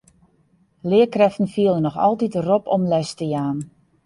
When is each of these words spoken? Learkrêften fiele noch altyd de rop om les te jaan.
Learkrêften 0.89 1.45
fiele 1.55 1.79
noch 1.85 2.01
altyd 2.07 2.31
de 2.35 2.41
rop 2.49 2.65
om 2.75 2.89
les 2.93 3.09
te 3.19 3.25
jaan. 3.33 3.57